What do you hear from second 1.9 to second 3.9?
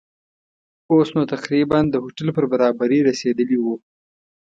هوټل پر برابري رسېدلي وو.